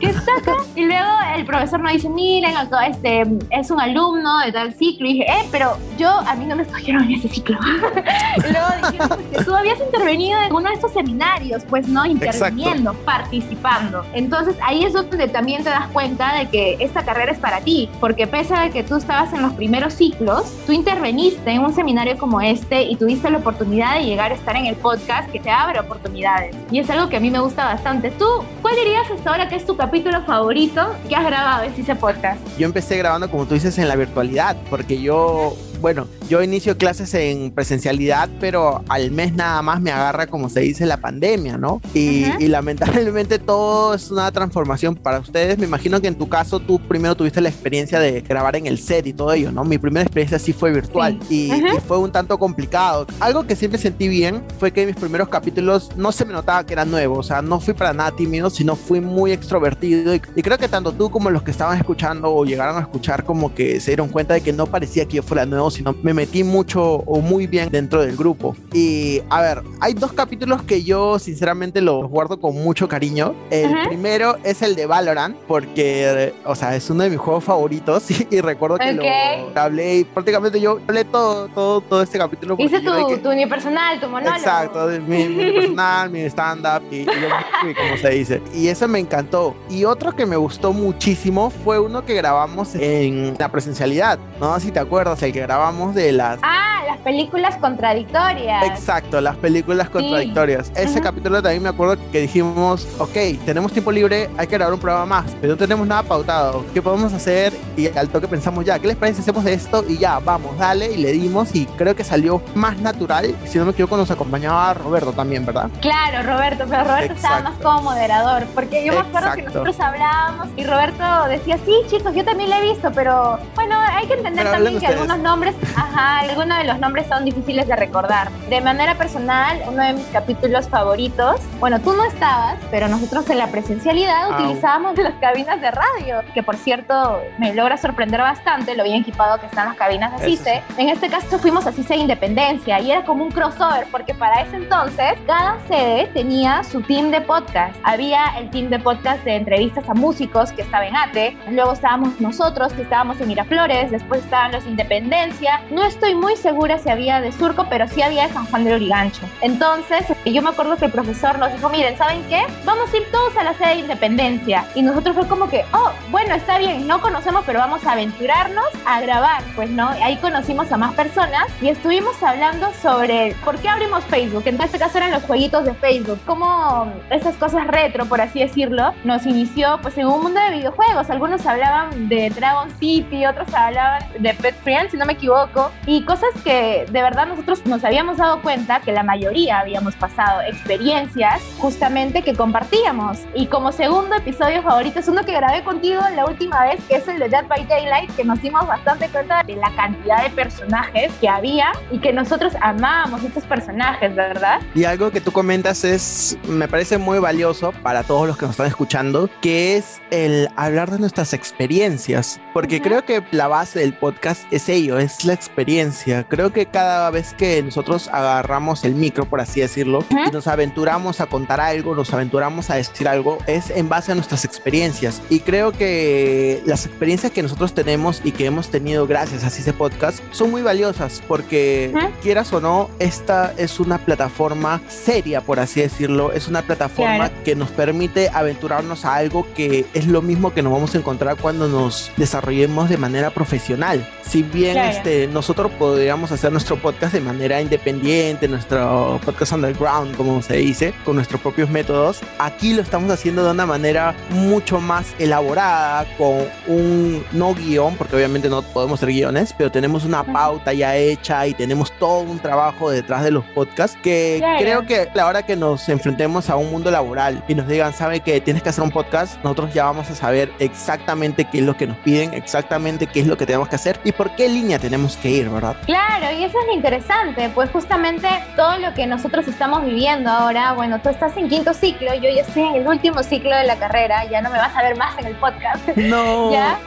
que 0.00 0.06
está 0.06 0.32
acá? 0.38 0.54
y 0.74 0.84
luego 0.84 1.08
el 1.34 1.44
profesor 1.44 1.80
nos 1.80 1.92
dice, 1.92 2.08
miren, 2.08 2.56
acá 2.56 2.86
este 2.86 3.24
es 3.50 3.70
un 3.70 3.80
alumno 3.80 4.40
de 4.40 4.52
tal 4.52 4.72
ciclo. 4.74 5.08
Y 5.08 5.14
dije, 5.14 5.24
eh, 5.30 5.48
pero 5.50 5.76
yo, 5.98 6.10
a 6.10 6.34
mí 6.34 6.46
no 6.46 6.56
me 6.56 6.62
escogieron 6.62 7.04
en 7.04 7.12
ese 7.12 7.28
ciclo. 7.28 7.58
luego 8.36 8.90
dijeron 8.90 9.18
que 9.30 9.44
tú 9.44 9.54
habías 9.54 9.78
intervenido 9.80 10.40
en 10.42 10.52
uno 10.52 10.68
de 10.68 10.74
estos 10.74 10.92
seminarios, 10.92 11.64
pues 11.68 11.88
no, 11.88 12.04
interviniendo, 12.06 12.94
participando. 13.04 14.04
Entonces 14.12 14.56
ahí 14.62 14.84
es 14.84 14.92
donde 14.92 15.28
también 15.28 15.64
te 15.64 15.70
das 15.70 15.88
cuenta 15.88 16.34
de 16.34 16.48
que 16.48 16.76
esta 16.80 17.04
carrera 17.04 17.32
es 17.32 17.38
para 17.38 17.60
ti, 17.60 17.88
porque 18.00 18.26
pese 18.26 18.54
a 18.54 18.70
que 18.70 18.82
tú 18.82 18.96
estabas 18.96 19.32
en 19.32 19.42
los 19.42 19.52
primeros 19.54 19.94
ciclos, 19.94 20.52
tú 20.66 20.72
interveniste 20.72 21.50
en 21.50 21.60
un 21.62 21.74
seminario 21.74 22.16
como 22.18 22.40
este 22.40 22.82
y 22.82 22.96
tuviste 22.96 23.30
la 23.30 23.38
oportunidad 23.38 23.96
de 23.96 24.04
llegar 24.04 24.32
a 24.32 24.34
estar 24.34 24.56
en 24.56 24.66
el 24.66 24.76
podcast 24.76 25.30
que 25.30 25.40
te 25.40 25.50
abre 25.50 25.80
oportunidades. 25.80 26.56
Y 26.70 26.78
es 26.78 26.90
algo 26.90 27.08
que 27.08 27.16
a 27.16 27.20
mí 27.20 27.30
me 27.30 27.40
gusta 27.40 27.64
bastante. 27.64 28.10
¿Tú 28.10 28.26
cuál 28.62 28.74
dirías 28.76 29.10
hasta 29.10 29.30
ahora 29.30 29.48
que 29.48 29.56
es 29.56 29.66
tu 29.66 29.76
capítulo 29.76 30.22
favorito 30.22 30.94
que 31.08 31.16
has 31.16 31.23
grabado 31.24 31.64
en 31.64 31.72
ese 31.72 31.94
podcast? 31.94 32.40
Yo 32.58 32.66
empecé 32.66 32.96
grabando, 32.96 33.30
como 33.30 33.46
tú 33.46 33.54
dices, 33.54 33.78
en 33.78 33.88
la 33.88 33.96
virtualidad, 33.96 34.56
porque 34.70 35.00
yo, 35.00 35.56
bueno, 35.80 36.06
yo 36.28 36.42
inicio 36.42 36.76
clases 36.78 37.12
en 37.14 37.50
presencialidad, 37.50 38.28
pero 38.40 38.82
al 38.88 39.10
mes 39.10 39.34
nada 39.34 39.60
más 39.62 39.80
me 39.80 39.90
agarra, 39.90 40.26
como 40.26 40.48
se 40.48 40.60
dice, 40.60 40.86
la 40.86 40.96
pandemia, 40.98 41.56
¿no? 41.58 41.80
Y, 41.92 42.24
Ujú. 42.28 42.40
y 42.40 42.48
lamentablemente 42.48 43.38
todo 43.38 43.94
es 43.94 44.10
una 44.10 44.30
transformación 44.32 44.94
para 44.94 45.18
ustedes. 45.20 45.58
Me 45.58 45.66
imagino 45.66 46.00
que 46.00 46.08
en 46.08 46.14
tu 46.16 46.28
caso 46.28 46.60
tú 46.60 46.78
primero 46.80 47.14
tuviste 47.14 47.40
la 47.40 47.48
experiencia 47.48 47.98
de 48.00 48.20
grabar 48.22 48.56
en 48.56 48.66
el 48.66 48.78
set 48.78 49.06
y 49.06 49.12
todo 49.12 49.32
ello, 49.32 49.52
¿no? 49.52 49.64
Mi 49.64 49.78
primera 49.78 50.02
experiencia 50.02 50.38
sí 50.38 50.52
fue 50.52 50.72
virtual 50.72 51.18
y, 51.28 51.50
Ujú. 51.52 51.76
y 51.76 51.80
fue 51.80 51.98
un 51.98 52.10
tanto 52.12 52.38
complicado. 52.38 53.06
Algo 53.20 53.46
que 53.46 53.56
siempre 53.56 53.78
sentí 53.78 54.08
bien 54.08 54.42
fue 54.58 54.72
que 54.72 54.82
en 54.82 54.88
mis 54.88 54.96
primeros 54.96 55.28
capítulos 55.28 55.90
no 55.96 56.12
se 56.12 56.24
me 56.24 56.32
notaba 56.32 56.64
que 56.64 56.72
era 56.72 56.84
nuevo, 56.84 57.18
o 57.18 57.22
sea, 57.22 57.42
no 57.42 57.60
fui 57.60 57.74
para 57.74 57.92
nada 57.92 58.10
tímido, 58.12 58.50
sino 58.50 58.76
fui 58.76 59.00
muy 59.00 59.32
extrovertido 59.32 60.14
y, 60.14 60.22
y 60.36 60.42
creo 60.42 60.58
que 60.58 60.68
tanto 60.68 60.92
tú 60.92 61.10
como 61.10 61.30
los 61.30 61.42
que 61.42 61.50
estaban 61.50 61.76
escuchando 61.78 62.32
o 62.34 62.44
llegaron 62.44 62.76
a 62.76 62.80
escuchar 62.80 63.24
como 63.24 63.54
que 63.54 63.80
se 63.80 63.90
dieron 63.90 64.08
cuenta 64.08 64.34
de 64.34 64.40
que 64.40 64.52
no 64.52 64.66
parecía 64.66 65.06
que 65.06 65.16
yo 65.16 65.22
fuera 65.22 65.44
nuevo, 65.46 65.70
sino 65.70 65.94
me 66.02 66.13
metí 66.14 66.44
mucho 66.44 66.82
o 66.82 67.20
muy 67.20 67.46
bien 67.46 67.68
dentro 67.70 68.00
del 68.02 68.16
grupo. 68.16 68.56
Y 68.72 69.20
a 69.28 69.42
ver, 69.42 69.62
hay 69.80 69.92
dos 69.94 70.12
capítulos 70.12 70.62
que 70.62 70.82
yo 70.82 71.18
sinceramente 71.18 71.80
los 71.82 72.08
guardo 72.08 72.40
con 72.40 72.54
mucho 72.54 72.88
cariño. 72.88 73.34
El 73.50 73.70
Ujú. 73.70 73.88
primero 73.88 74.36
es 74.44 74.62
el 74.62 74.74
de 74.76 74.86
Valorant, 74.86 75.36
porque, 75.46 76.32
o 76.46 76.54
sea, 76.54 76.74
es 76.76 76.88
uno 76.90 77.02
de 77.04 77.10
mis 77.10 77.18
juegos 77.18 77.44
favoritos 77.44 78.10
y, 78.10 78.26
y 78.30 78.40
recuerdo 78.40 78.78
que 78.78 78.90
Ok. 78.90 79.54
lo 79.54 79.60
hablé 79.60 79.96
y 79.98 80.04
prácticamente 80.04 80.60
yo 80.60 80.78
hablé 80.88 81.04
todo, 81.04 81.48
todo, 81.48 81.80
todo 81.82 82.02
este 82.02 82.16
capítulo. 82.18 82.56
Hice 82.58 82.80
tu, 82.80 83.08
que- 83.08 83.16
tu 83.18 83.30
unipersonal, 83.30 84.00
tu 84.00 84.06
monólogo. 84.08 84.36
Exacto, 84.36 84.86
mi, 85.06 85.24
mi 85.28 85.52
personal, 85.54 86.10
mi 86.10 86.20
stand-up 86.22 86.82
y, 86.90 86.96
y 86.96 87.04
yo 87.04 87.74
como 87.76 87.96
se 87.96 88.10
dice. 88.10 88.42
Y 88.54 88.68
eso 88.68 88.86
me 88.88 88.98
encantó. 89.00 89.54
Y 89.68 89.84
otro 89.84 90.14
que 90.14 90.26
me 90.26 90.36
gustó 90.36 90.72
muchísimo 90.72 91.50
fue 91.50 91.78
uno 91.80 92.04
que 92.04 92.14
grabamos 92.14 92.74
en 92.74 93.34
la 93.38 93.50
presencialidad. 93.50 94.18
No 94.40 94.54
sé 94.60 94.66
si 94.66 94.72
te 94.72 94.78
acuerdas, 94.80 95.22
el 95.22 95.32
que 95.32 95.40
grabamos 95.40 95.94
de 95.94 96.03
las... 96.12 96.38
Ah, 96.42 96.82
las 96.86 96.98
películas 96.98 97.56
contradictorias. 97.56 98.64
Exacto, 98.64 99.20
las 99.20 99.36
películas 99.36 99.88
contradictorias. 99.88 100.70
Ese 100.74 101.00
capítulo 101.00 101.42
también 101.42 101.62
me 101.62 101.68
acuerdo 101.68 101.96
que 102.10 102.20
dijimos, 102.20 102.86
ok, 102.98 103.16
tenemos 103.44 103.72
tiempo 103.72 103.90
libre, 103.92 104.30
hay 104.36 104.46
que 104.46 104.54
grabar 104.54 104.74
un 104.74 104.80
programa 104.80 105.06
más, 105.06 105.36
pero 105.40 105.54
no 105.54 105.56
tenemos 105.56 105.86
nada 105.86 106.02
pautado. 106.02 106.64
¿Qué 106.72 106.82
podemos 106.82 107.12
hacer? 107.12 107.52
Y 107.76 107.86
al 107.96 108.08
toque 108.08 108.28
pensamos, 108.28 108.64
ya, 108.64 108.78
¿qué 108.78 108.88
les 108.88 108.96
parece 108.96 109.20
hacemos 109.20 109.44
esto? 109.46 109.84
Y 109.88 109.98
ya, 109.98 110.18
vamos, 110.18 110.56
dale, 110.58 110.92
y 110.92 110.96
le 110.96 111.12
dimos 111.12 111.54
y 111.54 111.66
creo 111.66 111.94
que 111.94 112.04
salió 112.04 112.42
más 112.54 112.78
natural. 112.78 113.34
Si 113.46 113.58
no 113.58 113.64
me 113.64 113.72
equivoco, 113.72 113.96
nos 113.96 114.10
acompañaba 114.10 114.74
Roberto 114.74 115.12
también, 115.12 115.44
¿verdad? 115.46 115.70
Claro, 115.80 116.22
Roberto, 116.28 116.64
pero 116.68 116.84
Roberto 116.84 117.14
estaba 117.14 117.40
más 117.40 117.54
como 117.60 117.82
moderador, 117.82 118.44
porque 118.54 118.84
yo 118.84 118.92
me 118.92 119.00
acuerdo 119.00 119.32
que 119.34 119.42
nosotros 119.42 119.80
hablábamos 119.80 120.48
y 120.56 120.64
Roberto 120.64 121.04
decía, 121.28 121.58
sí, 121.64 121.74
chicos, 121.88 122.14
yo 122.14 122.24
también 122.24 122.50
lo 122.50 122.56
he 122.56 122.62
visto, 122.72 122.90
pero 122.92 123.38
bueno, 123.54 123.78
hay 123.80 124.06
que 124.06 124.14
entender 124.14 124.44
Pero 124.44 124.54
también 124.54 124.72
que 124.78 124.86
ustedes. 124.86 125.00
algunos 125.00 125.18
nombres, 125.18 125.54
ajá, 125.76 125.93
algunos 125.96 126.58
de 126.58 126.64
los 126.64 126.78
nombres 126.78 127.06
son 127.08 127.24
difíciles 127.24 127.66
de 127.68 127.76
recordar. 127.76 128.30
De 128.48 128.60
manera 128.60 128.96
personal, 128.96 129.60
uno 129.66 129.82
de 129.82 129.92
mis 129.94 130.06
capítulos 130.06 130.68
favoritos, 130.68 131.40
bueno, 131.60 131.80
tú 131.80 131.92
no 131.92 132.04
estabas, 132.04 132.56
pero 132.70 132.88
nosotros 132.88 133.28
en 133.30 133.38
la 133.38 133.48
presencialidad 133.48 134.32
Au. 134.32 134.34
utilizábamos 134.34 134.96
las 134.98 135.14
cabinas 135.14 135.60
de 135.60 135.70
radio, 135.70 136.22
que 136.32 136.42
por 136.42 136.56
cierto 136.56 137.20
me 137.38 137.54
logra 137.54 137.76
sorprender 137.76 138.20
bastante 138.20 138.74
lo 138.76 138.84
bien 138.84 139.02
equipado 139.02 139.38
que 139.38 139.46
están 139.46 139.68
las 139.68 139.76
cabinas 139.76 140.10
de 140.12 140.16
Eso 140.16 140.26
sí. 140.26 140.36
CICE. 140.36 140.62
En 140.78 140.88
este 140.88 141.08
caso 141.08 141.38
fuimos 141.38 141.66
a 141.66 141.72
CICE 141.72 141.96
Independencia 141.96 142.80
y 142.80 142.90
era 142.90 143.04
como 143.04 143.24
un 143.24 143.30
crossover, 143.30 143.86
porque 143.90 144.14
para 144.14 144.42
ese 144.42 144.56
entonces 144.56 145.14
cada 145.26 145.58
sede 145.68 146.06
tenía 146.08 146.62
su 146.64 146.80
team 146.82 147.10
de 147.10 147.20
podcast. 147.20 147.74
Había 147.84 148.26
el 148.38 148.50
team 148.50 148.68
de 148.68 148.78
podcast 148.78 149.22
de 149.24 149.36
entrevistas 149.36 149.88
a 149.88 149.94
músicos 149.94 150.52
que 150.52 150.62
estaba 150.62 150.86
en 150.86 150.96
ATE, 150.96 151.36
luego 151.50 151.72
estábamos 151.72 152.20
nosotros 152.20 152.72
que 152.72 152.82
estábamos 152.82 153.20
en 153.20 153.28
Miraflores, 153.28 153.90
después 153.90 154.22
estaban 154.24 154.52
los 154.52 154.64
Independencia. 154.66 155.60
No 155.84 155.90
estoy 155.90 156.14
muy 156.14 156.34
segura 156.36 156.78
si 156.78 156.88
había 156.88 157.20
de 157.20 157.30
Surco, 157.30 157.66
pero 157.68 157.86
sí 157.86 158.00
había 158.00 158.26
de 158.26 158.32
San 158.32 158.46
Juan 158.46 158.64
del 158.64 158.76
Origancho. 158.76 159.20
Entonces, 159.42 160.06
yo 160.24 160.40
me 160.40 160.48
acuerdo 160.48 160.78
que 160.78 160.86
el 160.86 160.90
profesor 160.90 161.38
nos 161.38 161.52
dijo, 161.52 161.68
miren, 161.68 161.98
¿saben 161.98 162.24
qué? 162.30 162.42
Vamos 162.64 162.90
a 162.90 162.96
ir 162.96 163.02
todos 163.12 163.36
a 163.36 163.44
la 163.44 163.52
sede 163.52 163.68
de 163.68 163.80
Independencia. 163.80 164.64
Y 164.74 164.80
nosotros 164.80 165.14
fue 165.14 165.28
como 165.28 165.46
que, 165.50 165.62
oh, 165.74 165.90
bueno, 166.10 166.34
está 166.36 166.56
bien, 166.56 166.86
no 166.86 167.02
conocemos, 167.02 167.42
pero 167.44 167.58
vamos 167.58 167.84
a 167.84 167.92
aventurarnos 167.92 168.64
a 168.86 169.02
grabar, 169.02 169.42
pues, 169.54 169.68
¿no? 169.68 169.90
Ahí 169.90 170.16
conocimos 170.16 170.72
a 170.72 170.78
más 170.78 170.94
personas 170.94 171.48
y 171.60 171.68
estuvimos 171.68 172.22
hablando 172.22 172.72
sobre 172.80 173.36
por 173.44 173.58
qué 173.58 173.68
abrimos 173.68 174.04
Facebook. 174.04 174.44
En 174.46 174.58
este 174.62 174.78
caso 174.78 174.96
eran 174.96 175.10
los 175.10 175.24
jueguitos 175.24 175.66
de 175.66 175.74
Facebook. 175.74 176.18
Cómo 176.24 176.90
esas 177.10 177.36
cosas 177.36 177.66
retro, 177.66 178.06
por 178.06 178.22
así 178.22 178.38
decirlo, 178.40 178.94
nos 179.04 179.26
inició, 179.26 179.78
pues, 179.82 179.98
en 179.98 180.06
un 180.06 180.22
mundo 180.22 180.40
de 180.40 180.50
videojuegos. 180.50 181.10
Algunos 181.10 181.44
hablaban 181.44 182.08
de 182.08 182.30
Dragon 182.30 182.70
City, 182.80 183.26
otros 183.26 183.52
hablaban 183.52 184.02
de 184.18 184.32
Pet 184.32 184.54
Friends, 184.62 184.92
si 184.92 184.96
no 184.96 185.04
me 185.04 185.12
equivoco. 185.12 185.70
Y 185.86 186.04
cosas 186.04 186.30
que 186.42 186.86
de 186.90 187.02
verdad 187.02 187.26
nosotros 187.26 187.64
nos 187.66 187.84
habíamos 187.84 188.16
dado 188.16 188.40
cuenta 188.40 188.80
que 188.80 188.92
la 188.92 189.02
mayoría 189.02 189.58
habíamos 189.58 189.94
pasado 189.96 190.40
experiencias 190.42 191.42
justamente 191.58 192.22
que 192.22 192.34
compartíamos. 192.34 193.18
Y 193.34 193.46
como 193.46 193.72
segundo 193.72 194.14
episodio 194.14 194.62
favorito 194.62 195.00
es 195.00 195.08
uno 195.08 195.24
que 195.24 195.32
grabé 195.32 195.62
contigo 195.62 196.00
la 196.14 196.26
última 196.26 196.64
vez, 196.64 196.82
que 196.88 196.96
es 196.96 197.08
el 197.08 197.18
de 197.18 197.28
Dead 197.28 197.46
by 197.46 197.66
Daylight, 197.66 198.14
que 198.16 198.24
nos 198.24 198.40
dimos 198.40 198.66
bastante 198.66 199.08
cuenta 199.08 199.42
de 199.42 199.56
la 199.56 199.70
cantidad 199.76 200.22
de 200.22 200.30
personajes 200.30 201.12
que 201.20 201.28
había 201.28 201.72
y 201.90 201.98
que 201.98 202.12
nosotros 202.12 202.54
amábamos 202.60 203.22
estos 203.24 203.44
personajes, 203.44 204.14
¿verdad? 204.14 204.60
Y 204.74 204.84
algo 204.84 205.10
que 205.10 205.20
tú 205.20 205.32
comentas 205.32 205.84
es, 205.84 206.38
me 206.48 206.68
parece 206.68 206.98
muy 206.98 207.18
valioso 207.18 207.72
para 207.82 208.02
todos 208.04 208.26
los 208.26 208.36
que 208.36 208.46
nos 208.46 208.52
están 208.52 208.66
escuchando, 208.66 209.28
que 209.42 209.76
es 209.76 210.00
el 210.10 210.48
hablar 210.56 210.90
de 210.90 210.98
nuestras 210.98 211.32
experiencias, 211.32 212.40
porque 212.52 212.76
Ujú. 212.76 212.84
creo 212.84 213.04
que 213.04 213.22
la 213.30 213.48
base 213.48 213.80
del 213.80 213.94
podcast 213.94 214.44
es 214.50 214.68
ello, 214.68 214.98
es 214.98 215.24
la 215.24 215.32
experiencia 215.34 215.63
experiencia. 215.64 216.24
Creo 216.28 216.52
que 216.52 216.66
cada 216.66 217.10
vez 217.10 217.32
que 217.32 217.62
nosotros 217.62 218.08
agarramos 218.08 218.84
el 218.84 218.94
micro, 218.94 219.24
por 219.24 219.40
así 219.40 219.60
decirlo, 219.60 220.04
y 220.10 220.30
nos 220.30 220.46
aventuramos 220.46 221.22
a 221.22 221.26
contar 221.26 221.58
algo, 221.58 221.94
nos 221.94 222.12
aventuramos 222.12 222.68
a 222.68 222.74
decir 222.74 223.08
algo, 223.08 223.38
es 223.46 223.70
en 223.70 223.88
base 223.88 224.12
a 224.12 224.14
nuestras 224.14 224.44
experiencias. 224.44 225.22
Y 225.30 225.40
creo 225.40 225.72
que 225.72 226.62
las 226.66 226.84
experiencias 226.84 227.32
que 227.32 227.42
nosotros 227.42 227.72
tenemos 227.72 228.20
y 228.24 228.32
que 228.32 228.44
hemos 228.44 228.68
tenido 228.68 229.06
gracias 229.06 229.42
a 229.42 229.48
CICE 229.48 229.72
Podcast 229.72 230.22
son 230.32 230.50
muy 230.50 230.60
valiosas 230.60 231.22
porque, 231.26 231.94
quieras 232.22 232.52
o 232.52 232.60
no, 232.60 232.90
esta 232.98 233.54
es 233.56 233.80
una 233.80 233.96
plataforma 233.96 234.82
seria, 234.88 235.40
por 235.40 235.60
así 235.60 235.80
decirlo. 235.80 236.32
Es 236.32 236.46
una 236.46 236.60
plataforma 236.60 237.30
que 237.42 237.54
nos 237.54 237.70
permite 237.70 238.28
aventurarnos 238.28 239.06
a 239.06 239.14
algo 239.14 239.46
que 239.54 239.86
es 239.94 240.06
lo 240.06 240.20
mismo 240.20 240.52
que 240.52 240.60
nos 240.60 240.74
vamos 240.74 240.94
a 240.94 240.98
encontrar 240.98 241.36
cuando 241.36 241.68
nos 241.68 242.10
desarrollemos 242.18 242.90
de 242.90 242.98
manera 242.98 243.30
profesional. 243.30 244.06
Si 244.22 244.42
bien 244.42 244.76
este, 244.76 245.26
nosotros 245.28 245.53
podríamos 245.54 246.32
hacer 246.32 246.50
nuestro 246.50 246.76
podcast 246.76 247.14
de 247.14 247.20
manera 247.20 247.60
independiente, 247.60 248.48
nuestro 248.48 249.20
podcast 249.24 249.52
underground, 249.52 250.16
como 250.16 250.42
se 250.42 250.56
dice, 250.56 250.92
con 251.04 251.14
nuestros 251.14 251.40
propios 251.40 251.70
métodos, 251.70 252.20
aquí 252.38 252.74
lo 252.74 252.82
estamos 252.82 253.10
haciendo 253.10 253.44
de 253.44 253.52
una 253.52 253.64
manera 253.64 254.14
mucho 254.30 254.80
más 254.80 255.14
elaborada, 255.18 256.06
con 256.18 256.46
un 256.66 257.24
no 257.32 257.54
guion, 257.54 257.94
porque 257.96 258.16
obviamente 258.16 258.48
no 258.48 258.62
podemos 258.62 259.00
ser 259.00 259.10
guiones, 259.10 259.54
pero 259.56 259.70
tenemos 259.70 260.04
una 260.04 260.24
pauta 260.24 260.72
ya 260.72 260.96
hecha 260.96 261.46
y 261.46 261.54
tenemos 261.54 261.92
todo 261.98 262.20
un 262.20 262.38
trabajo 262.38 262.90
detrás 262.90 263.22
de 263.22 263.30
los 263.30 263.44
podcasts 263.46 263.96
que 264.02 264.42
creo 264.58 264.84
que 264.86 265.08
la 265.14 265.26
hora 265.26 265.44
que 265.44 265.56
nos 265.56 265.88
enfrentemos 265.88 266.50
a 266.50 266.56
un 266.56 266.70
mundo 266.70 266.90
laboral 266.90 267.44
y 267.46 267.54
nos 267.54 267.68
digan, 267.68 267.92
sabe 267.92 268.20
que 268.20 268.40
tienes 268.40 268.62
que 268.62 268.70
hacer 268.70 268.82
un 268.82 268.90
podcast, 268.90 269.42
nosotros 269.44 269.72
ya 269.72 269.84
vamos 269.84 270.10
a 270.10 270.14
saber 270.14 270.52
exactamente 270.58 271.44
qué 271.44 271.58
es 271.58 271.64
lo 271.64 271.76
que 271.76 271.86
nos 271.86 271.96
piden, 271.98 272.34
exactamente 272.34 273.06
qué 273.06 273.20
es 273.20 273.26
lo 273.26 273.36
que 273.36 273.46
tenemos 273.46 273.68
que 273.68 273.76
hacer 273.76 274.00
y 274.04 274.12
por 274.12 274.34
qué 274.34 274.48
línea 274.48 274.78
tenemos 274.78 275.16
que 275.16 275.30
ir, 275.30 275.43
¿verdad? 275.48 275.76
Claro, 275.86 276.32
y 276.32 276.44
eso 276.44 276.58
es 276.58 276.66
lo 276.66 276.72
interesante, 276.72 277.50
pues 277.54 277.70
justamente 277.70 278.28
todo 278.56 278.78
lo 278.78 278.94
que 278.94 279.06
nosotros 279.06 279.46
estamos 279.48 279.84
viviendo 279.84 280.30
ahora, 280.30 280.72
bueno, 280.72 281.00
tú 281.00 281.08
estás 281.08 281.36
en 281.36 281.48
quinto 281.48 281.74
ciclo, 281.74 282.14
yo 282.14 282.30
ya 282.30 282.42
estoy 282.42 282.62
en 282.62 282.74
el 282.76 282.88
último 282.88 283.22
ciclo 283.22 283.54
de 283.56 283.64
la 283.64 283.76
carrera, 283.76 284.24
ya 284.26 284.40
no 284.42 284.50
me 284.50 284.58
vas 284.58 284.74
a 284.76 284.82
ver 284.82 284.96
más 284.96 285.16
en 285.18 285.26
el 285.26 285.34
podcast. 285.36 285.86
No. 286.04 286.52
¿Ya? 286.52 286.78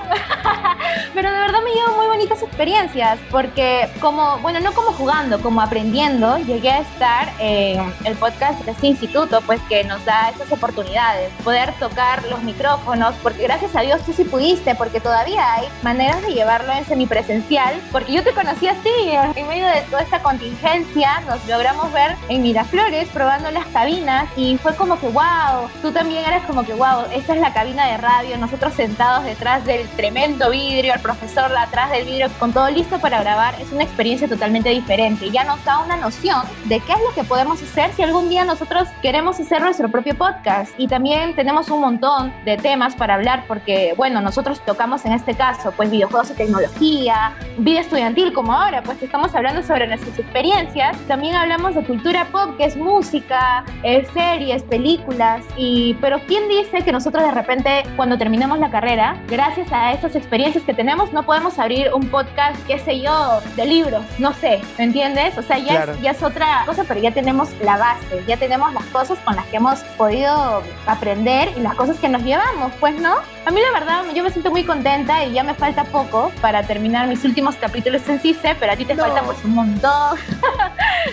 Pero 1.14 1.32
de 1.32 1.40
verdad 1.40 1.60
me 1.64 1.72
llevo 1.72 1.98
muy 1.98 2.08
bonitas 2.08 2.42
experiencias, 2.44 3.18
porque 3.32 3.90
como, 4.00 4.38
bueno, 4.40 4.60
no 4.60 4.74
como 4.74 4.92
jugando, 4.92 5.42
como 5.42 5.62
aprendiendo, 5.62 6.38
llegué 6.38 6.70
a 6.70 6.80
estar 6.80 7.30
en 7.40 7.94
el 8.04 8.16
podcast 8.16 8.64
de 8.64 8.72
este 8.72 8.88
instituto, 8.88 9.42
pues 9.46 9.60
que 9.68 9.84
nos 9.84 10.04
da 10.06 10.30
esas 10.30 10.52
oportunidades, 10.52 11.32
poder 11.44 11.74
tocar 11.80 12.24
los 12.30 12.44
micrófonos, 12.44 13.16
porque 13.24 13.44
gracias 13.44 13.76
a 13.76 13.82
Dios 13.82 14.02
tú 14.04 14.14
sí 14.14 14.24
pudiste, 14.24 14.76
porque 14.76 15.00
todavía 15.00 15.54
hay 15.54 15.68
maneras 15.82 16.22
de 16.22 16.34
llevarlo 16.34 16.72
en 16.74 16.86
semipresencial, 16.86 17.76
porque 17.92 18.14
yo 18.14 18.24
te 18.24 18.32
conocí 18.32 18.47
así, 18.48 19.12
en 19.36 19.48
medio 19.48 19.68
de 19.68 19.82
toda 19.90 20.02
esta 20.02 20.22
contingencia, 20.22 21.22
nos 21.28 21.46
logramos 21.48 21.92
ver 21.92 22.16
en 22.30 22.42
Miraflores 22.42 23.10
probando 23.10 23.52
las 23.52 23.66
cabinas 23.68 24.30
y 24.38 24.58
fue 24.58 24.76
como 24.76 25.00
que, 25.00 25.08
wow, 25.08 25.70
tú 25.82 25.92
también 25.92 26.24
eres 26.26 26.44
como 26.44 26.64
que, 26.64 26.74
wow, 26.74 27.06
esta 27.14 27.36
es 27.36 27.42
la 27.42 27.54
cabina 27.54 27.88
de 27.88 27.98
radio, 27.98 28.38
nosotros 28.38 28.74
sentados 28.74 29.26
detrás 29.26 29.66
del 29.66 29.88
tremendo 29.90 30.50
vidrio, 30.50 30.94
el 30.94 31.02
profesor 31.02 31.52
atrás 31.58 31.92
del 31.92 32.06
vidrio 32.06 32.30
con 32.40 32.54
todo 32.54 32.70
listo 32.70 33.00
para 33.00 33.22
grabar, 33.22 33.56
es 33.62 33.72
una 33.72 33.84
experiencia 33.84 34.28
totalmente 34.28 34.70
diferente. 34.70 35.30
Ya 35.30 35.44
nos 35.44 35.64
da 35.66 35.80
una 35.80 35.98
noción 35.98 36.44
de 36.66 36.80
qué 36.80 36.94
es 36.94 37.00
lo 37.00 37.14
que 37.14 37.24
podemos 37.24 37.62
hacer 37.62 37.92
si 37.94 38.04
algún 38.04 38.30
día 38.30 38.46
nosotros 38.46 38.88
queremos 39.02 39.40
hacer 39.40 39.62
nuestro 39.62 39.90
propio 39.90 40.16
podcast. 40.16 40.72
Y 40.78 40.88
también 40.88 41.36
tenemos 41.36 41.70
un 41.70 41.82
montón 41.82 42.34
de 42.46 42.58
temas 42.58 42.96
para 42.96 43.16
hablar 43.16 43.46
porque, 43.48 43.94
bueno, 43.98 44.22
nosotros 44.22 44.62
tocamos 44.66 45.06
en 45.06 45.14
este 45.14 45.36
caso, 45.36 45.72
pues 45.72 45.90
videojuegos 45.90 46.32
y 46.32 46.34
tecnología, 46.34 47.36
vida 47.58 47.82
estudiantil 47.82 48.27
como 48.34 48.54
ahora, 48.54 48.82
pues 48.84 49.02
estamos 49.02 49.34
hablando 49.36 49.64
sobre 49.64 49.88
nuestras 49.88 50.18
experiencias. 50.20 50.98
También 51.08 51.36
hablamos 51.36 51.76
de 51.76 51.84
cultura 51.84 52.26
pop, 52.32 52.58
que 52.58 52.66
es 52.66 52.76
música, 52.76 53.64
eh, 53.84 54.08
series, 54.14 54.64
películas. 54.64 55.46
Y, 55.56 55.96
pero 56.02 56.20
¿quién 56.28 56.48
dice 56.48 56.84
que 56.84 56.92
nosotros 56.92 57.24
de 57.24 57.32
repente, 57.32 57.84
cuando 57.96 58.18
terminemos 58.18 58.60
la 58.60 58.70
carrera, 58.70 59.18
gracias 59.28 59.72
a 59.72 59.94
esas 59.94 60.16
experiencias 60.16 60.64
que 60.64 60.74
tenemos, 60.74 61.12
no 61.14 61.24
podemos 61.24 61.60
abrir 61.60 61.94
un 61.94 62.08
podcast, 62.10 62.56
qué 62.68 62.80
sé 62.80 63.00
yo, 63.00 63.40
de 63.56 63.66
libros? 63.66 64.04
No 64.20 64.34
sé, 64.34 64.62
¿me 64.78 64.86
entiendes? 64.86 65.38
O 65.38 65.42
sea, 65.42 65.58
ya, 65.58 65.84
es, 65.84 66.02
ya 66.02 66.12
es 66.12 66.24
otra 66.24 66.64
cosa, 66.66 66.84
pero 66.88 67.00
ya 67.00 67.12
tenemos 67.12 67.50
la 67.62 67.78
base, 67.78 68.24
ya 68.28 68.38
tenemos 68.38 68.74
las 68.74 68.86
cosas 68.86 69.18
con 69.20 69.36
las 69.36 69.46
que 69.48 69.58
hemos 69.58 69.80
podido 69.98 70.62
aprender 70.86 71.50
y 71.58 71.62
las 71.62 71.76
cosas 71.76 71.98
que 72.00 72.10
nos 72.10 72.24
llevamos, 72.24 72.72
pues, 72.80 73.00
¿no? 73.00 73.16
A 73.48 73.52
mí 73.52 73.62
la 73.62 73.80
verdad, 73.80 74.04
yo 74.14 74.26
me 74.26 74.30
siento 74.30 74.52
muy 74.52 74.66
contenta 74.66 75.24
y 75.24 75.32
ya 75.32 75.42
me 75.42 75.54
falta 75.54 75.86
poco 75.86 76.34
para 76.42 76.64
terminar 76.64 77.08
mis 77.08 77.24
últimos 77.24 77.56
capítulos 77.56 78.02
en 78.10 78.20
CICE, 78.20 78.58
pero 78.60 78.74
a 78.74 78.76
ti 78.76 78.84
te 78.84 78.94
falta 78.94 79.22
pues 79.22 79.38
un 79.46 79.56
montón. 79.56 80.18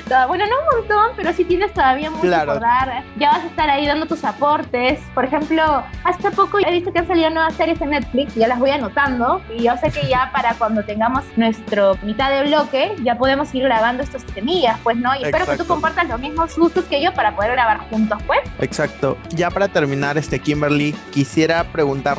bueno, 0.26 0.44
no 0.44 0.52
un 0.58 0.80
montón, 0.80 1.12
pero 1.14 1.32
sí 1.32 1.44
tienes 1.44 1.72
todavía 1.72 2.10
mucho 2.10 2.22
por 2.22 2.58
dar. 2.58 3.04
Ya 3.20 3.30
vas 3.30 3.44
a 3.44 3.46
estar 3.46 3.70
ahí 3.70 3.86
dando 3.86 4.06
tus 4.06 4.24
aportes. 4.24 4.98
Por 5.14 5.26
ejemplo, 5.26 5.84
hace 6.02 6.32
poco 6.32 6.58
he 6.58 6.72
visto 6.72 6.92
que 6.92 6.98
han 6.98 7.06
salido 7.06 7.30
nuevas 7.30 7.54
series 7.54 7.80
en 7.80 7.90
Netflix, 7.90 8.34
ya 8.34 8.48
las 8.48 8.58
voy 8.58 8.70
anotando 8.70 9.40
y 9.56 9.62
yo 9.62 9.76
sé 9.76 9.92
que 9.92 10.08
ya 10.08 10.32
para 10.32 10.54
cuando 10.54 10.82
tengamos 10.82 11.22
nuestro 11.36 11.96
mitad 12.02 12.32
de 12.32 12.48
bloque 12.48 12.96
ya 13.04 13.16
podemos 13.16 13.54
ir 13.54 13.62
grabando 13.62 14.02
estos 14.02 14.24
temillas, 14.24 14.76
pues, 14.82 14.96
¿no? 14.96 15.14
Y 15.14 15.22
espero 15.22 15.46
que 15.46 15.56
tú 15.56 15.66
compartas 15.66 16.08
los 16.08 16.18
mismos 16.18 16.58
gustos 16.58 16.84
que 16.86 17.00
yo 17.00 17.14
para 17.14 17.36
poder 17.36 17.52
grabar 17.52 17.78
juntos, 17.90 18.20
pues. 18.26 18.40
Exacto. 18.58 19.16
Ya 19.30 19.52
para 19.52 19.68
terminar, 19.68 20.18
este 20.18 20.40
Kimberly, 20.40 20.96
quisiera 21.12 21.62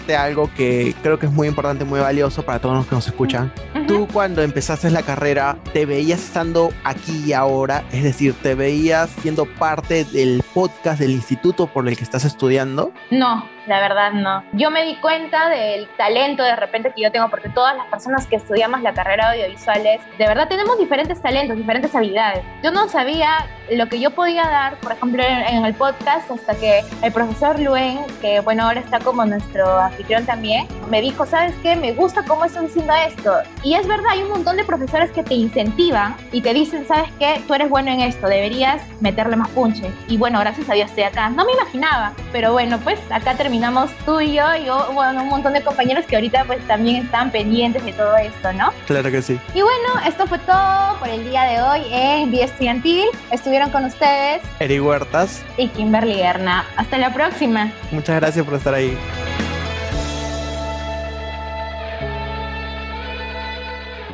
preguntarte 0.06 0.16
algo 0.16 0.50
que 0.56 0.96
creo 1.02 1.20
que 1.20 1.26
es 1.26 1.32
muy 1.32 1.48
importante, 1.48 1.86
muy 1.86 2.00
valioso 2.00 2.44
para 2.44 2.60
todos 2.60 2.76
los 2.76 2.88
que 2.88 2.96
nos 2.96 3.08
escuchan. 3.08 3.52
Tú 3.88 4.08
cuando 4.12 4.42
empezaste 4.42 4.90
la 4.90 5.04
carrera, 5.04 5.58
¿te 5.74 5.86
veías 5.86 6.24
estando 6.24 6.72
aquí 6.84 7.24
y 7.26 7.34
ahora? 7.34 7.84
Es 7.92 8.04
decir, 8.04 8.34
¿te 8.42 8.56
veías 8.56 9.10
siendo 9.22 9.46
parte 9.46 10.06
del 10.06 10.44
podcast 10.54 11.00
del 11.00 11.12
instituto 11.12 11.68
por 11.68 11.88
el 11.88 11.98
que 11.98 12.04
estás 12.04 12.26
estudiando? 12.26 12.92
No, 13.12 13.46
la 13.68 13.80
verdad 13.80 14.12
no. 14.12 14.44
Yo 14.54 14.72
me 14.72 14.84
di 14.84 14.96
cuenta 14.96 15.50
del 15.50 15.88
talento 15.98 16.44
de 16.44 16.56
repente 16.56 16.92
que 16.96 17.02
yo 17.02 17.12
tengo, 17.12 17.30
porque 17.30 17.50
todas 17.50 17.76
las 17.76 17.88
personas 17.88 18.28
que 18.28 18.36
estudiamos 18.36 18.82
la 18.82 18.94
carrera 18.94 19.32
de 19.32 19.44
audiovisuales, 19.44 20.02
de 20.18 20.28
verdad 20.28 20.48
tenemos 20.48 20.78
diferentes 20.78 21.22
talentos, 21.22 21.58
diferentes 21.58 21.94
habilidades. 21.96 22.44
Yo 22.64 22.72
no 22.72 22.88
sabía 22.88 23.48
lo 23.72 23.88
que 23.88 24.00
yo 24.00 24.12
podía 24.12 24.44
dar, 24.44 24.80
por 24.80 24.92
ejemplo, 24.92 25.24
en, 25.24 25.66
el 25.66 25.74
podcast, 25.74 26.30
hasta 26.30 26.56
que 26.56 26.84
el 27.02 27.12
profesor 27.12 27.60
Luen, 27.60 28.00
que 28.22 28.40
bueno, 28.42 28.64
ahora 28.64 28.80
está 28.80 29.00
como 29.00 29.26
nuestro 29.26 29.80
anfitrión 29.80 30.26
también, 30.26 30.68
me 30.90 31.02
dijo, 31.02 31.26
¿sabes 31.26 31.56
qué? 31.64 31.76
Me 31.76 31.94
gusta 31.94 32.24
cómo 32.24 32.46
están 32.46 32.66
haciendo 32.66 32.94
esto. 32.94 33.34
Y 33.64 33.74
es 33.74 33.88
verdad, 33.88 34.10
hay 34.12 34.22
un 34.22 34.30
montón 34.30 34.58
de 34.58 34.64
profesores 34.64 35.12
que 35.12 35.24
te 35.24 35.34
incentivan 35.34 36.16
y 36.32 36.42
te 36.42 36.54
dicen, 36.54 36.88
¿sabes 36.88 37.12
qué? 37.18 37.42
Tú 37.48 37.54
eres 37.54 37.70
bueno 37.70 37.92
en 37.92 38.02
esto, 38.02 38.28
deberías 38.28 38.82
meterle 39.02 39.36
más 39.36 39.50
punche. 39.50 39.90
Y 40.08 40.18
bueno, 40.18 40.40
gracias 40.40 40.70
a 40.70 40.74
Dios 40.74 40.90
estoy 40.90 41.04
acá. 41.04 41.30
No 41.30 41.46
me 41.46 41.54
imaginaba, 41.54 42.14
pero 42.32 42.52
bueno, 42.52 42.78
pues 42.80 43.00
acá 43.10 43.34
terminé 43.36 43.55
terminamos 43.56 43.90
tú 44.06 44.20
y 44.20 44.34
yo, 44.34 44.44
y 44.54 44.66
bueno, 44.94 45.24
un 45.24 45.30
montón 45.30 45.54
de 45.54 45.62
compañeros 45.62 46.04
que 46.06 46.18
ahorita 46.18 46.44
pues 46.44 46.60
también 46.68 47.06
están 47.06 47.32
pendientes 47.32 47.86
de 47.86 47.94
todo 47.94 48.18
esto, 48.18 48.52
¿no? 48.52 48.74
Claro 48.86 49.10
que 49.10 49.22
sí. 49.22 49.40
Y 49.54 49.62
bueno, 49.62 50.06
esto 50.06 50.28
fue 50.28 50.40
todo 50.40 50.98
por 51.00 51.08
el 51.08 51.24
día 51.24 51.44
de 51.44 51.62
hoy 51.62 51.82
en 51.90 52.32
Vía 52.32 52.44
Estudiantil. 52.44 53.06
Estuvieron 53.32 53.70
con 53.70 53.86
ustedes 53.86 54.42
Eri 54.60 54.82
Huertas 54.82 55.42
y 55.56 55.70
Kimberly 55.70 56.20
Erna. 56.20 56.66
Hasta 56.76 56.98
la 56.98 57.14
próxima. 57.14 57.72
Muchas 57.92 58.18
gracias 58.18 58.44
por 58.44 58.56
estar 58.56 58.74
ahí. 58.74 58.98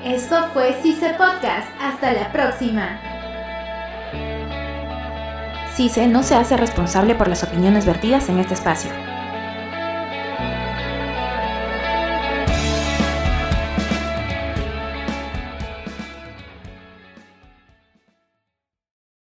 Esto 0.06 0.50
fue 0.54 0.78
CICE 0.84 1.16
Podcast. 1.16 1.68
Hasta 1.82 2.14
la 2.14 2.32
próxima. 2.32 3.00
CICE 5.74 6.08
no 6.08 6.22
se 6.22 6.36
hace 6.36 6.58
responsable 6.58 7.16
por 7.16 7.28
las 7.28 7.44
opiniones 7.44 7.88
vertidas 7.88 8.30
en 8.30 8.38
este 8.38 8.54
espacio. 8.54 8.92